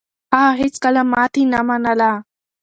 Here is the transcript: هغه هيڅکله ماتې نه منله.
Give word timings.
هغه 0.33 0.51
هيڅکله 0.61 1.01
ماتې 1.13 1.43
نه 1.51 1.59
منله. 1.67 2.11